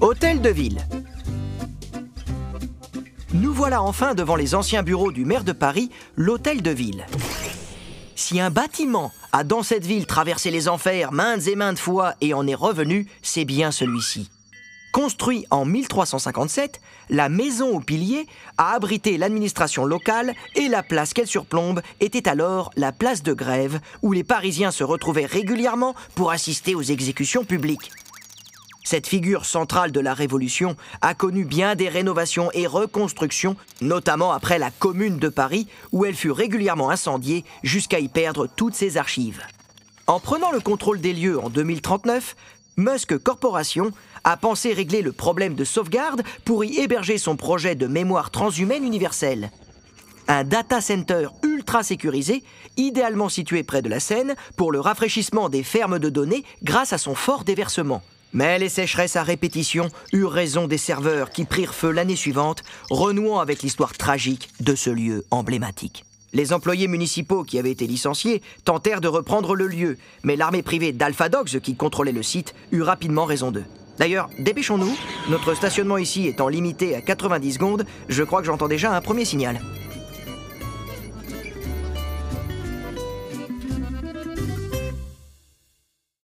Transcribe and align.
Hôtel 0.00 0.40
de 0.40 0.48
ville. 0.50 0.78
Nous 3.32 3.52
voilà 3.52 3.82
enfin 3.82 4.14
devant 4.14 4.36
les 4.36 4.54
anciens 4.54 4.82
bureaux 4.82 5.12
du 5.12 5.24
maire 5.24 5.44
de 5.44 5.52
Paris, 5.52 5.90
l'Hôtel 6.16 6.62
de 6.62 6.70
Ville. 6.70 7.06
Si 8.16 8.40
un 8.40 8.50
bâtiment 8.50 9.12
a 9.32 9.44
dans 9.44 9.62
cette 9.62 9.86
ville 9.86 10.06
traversé 10.06 10.50
les 10.50 10.68
enfers 10.68 11.12
maintes 11.12 11.46
et 11.46 11.54
maintes 11.54 11.78
fois 11.78 12.14
et 12.20 12.34
en 12.34 12.46
est 12.46 12.54
revenu, 12.54 13.06
c'est 13.22 13.44
bien 13.44 13.70
celui-ci. 13.70 14.30
Construit 14.92 15.46
en 15.50 15.64
1357, 15.64 16.80
la 17.10 17.28
maison 17.28 17.76
aux 17.76 17.80
piliers 17.80 18.26
a 18.58 18.72
abrité 18.72 19.18
l'administration 19.18 19.84
locale 19.84 20.34
et 20.56 20.66
la 20.66 20.82
place 20.82 21.12
qu'elle 21.12 21.28
surplombe 21.28 21.80
était 22.00 22.28
alors 22.28 22.72
la 22.76 22.90
place 22.90 23.22
de 23.22 23.32
grève 23.32 23.80
où 24.02 24.12
les 24.12 24.24
Parisiens 24.24 24.72
se 24.72 24.82
retrouvaient 24.82 25.26
régulièrement 25.26 25.94
pour 26.16 26.32
assister 26.32 26.74
aux 26.74 26.82
exécutions 26.82 27.44
publiques. 27.44 27.92
Cette 28.90 29.06
figure 29.06 29.44
centrale 29.44 29.92
de 29.92 30.00
la 30.00 30.14
Révolution 30.14 30.74
a 31.00 31.14
connu 31.14 31.44
bien 31.44 31.76
des 31.76 31.88
rénovations 31.88 32.50
et 32.54 32.66
reconstructions, 32.66 33.54
notamment 33.80 34.32
après 34.32 34.58
la 34.58 34.72
Commune 34.72 35.20
de 35.20 35.28
Paris, 35.28 35.68
où 35.92 36.06
elle 36.06 36.16
fut 36.16 36.32
régulièrement 36.32 36.90
incendiée 36.90 37.44
jusqu'à 37.62 38.00
y 38.00 38.08
perdre 38.08 38.48
toutes 38.48 38.74
ses 38.74 38.96
archives. 38.96 39.42
En 40.08 40.18
prenant 40.18 40.50
le 40.50 40.58
contrôle 40.58 41.00
des 41.00 41.12
lieux 41.12 41.38
en 41.38 41.50
2039, 41.50 42.34
Musk 42.78 43.16
Corporation 43.18 43.92
a 44.24 44.36
pensé 44.36 44.72
régler 44.72 45.02
le 45.02 45.12
problème 45.12 45.54
de 45.54 45.64
sauvegarde 45.64 46.24
pour 46.44 46.64
y 46.64 46.80
héberger 46.80 47.16
son 47.16 47.36
projet 47.36 47.76
de 47.76 47.86
mémoire 47.86 48.32
transhumaine 48.32 48.82
universelle. 48.82 49.52
Un 50.26 50.42
data 50.42 50.80
center 50.80 51.28
ultra 51.44 51.84
sécurisé, 51.84 52.42
idéalement 52.76 53.28
situé 53.28 53.62
près 53.62 53.82
de 53.82 53.88
la 53.88 54.00
Seine, 54.00 54.34
pour 54.56 54.72
le 54.72 54.80
rafraîchissement 54.80 55.48
des 55.48 55.62
fermes 55.62 56.00
de 56.00 56.08
données 56.08 56.44
grâce 56.64 56.92
à 56.92 56.98
son 56.98 57.14
fort 57.14 57.44
déversement. 57.44 58.02
Mais 58.32 58.58
les 58.58 58.68
sécheresses 58.68 59.16
à 59.16 59.22
répétition 59.22 59.88
eurent 60.12 60.30
raison 60.30 60.68
des 60.68 60.78
serveurs 60.78 61.30
qui 61.30 61.44
prirent 61.44 61.74
feu 61.74 61.90
l'année 61.90 62.16
suivante, 62.16 62.62
renouant 62.90 63.40
avec 63.40 63.62
l'histoire 63.62 63.92
tragique 63.92 64.48
de 64.60 64.74
ce 64.74 64.90
lieu 64.90 65.24
emblématique. 65.30 66.04
Les 66.32 66.52
employés 66.52 66.86
municipaux 66.86 67.42
qui 67.42 67.58
avaient 67.58 67.72
été 67.72 67.88
licenciés 67.88 68.40
tentèrent 68.64 69.00
de 69.00 69.08
reprendre 69.08 69.56
le 69.56 69.66
lieu, 69.66 69.98
mais 70.22 70.36
l'armée 70.36 70.62
privée 70.62 70.92
d'Alpha 70.92 71.28
Dogs 71.28 71.58
qui 71.60 71.74
contrôlait 71.74 72.12
le 72.12 72.22
site 72.22 72.54
eut 72.70 72.82
rapidement 72.82 73.24
raison 73.24 73.50
d'eux. 73.50 73.64
D'ailleurs, 73.98 74.30
dépêchons-nous, 74.38 74.96
notre 75.28 75.54
stationnement 75.54 75.98
ici 75.98 76.28
étant 76.28 76.48
limité 76.48 76.94
à 76.94 77.02
90 77.02 77.52
secondes, 77.52 77.84
je 78.08 78.22
crois 78.22 78.40
que 78.40 78.46
j'entends 78.46 78.68
déjà 78.68 78.94
un 78.94 79.00
premier 79.00 79.24
signal. 79.24 79.60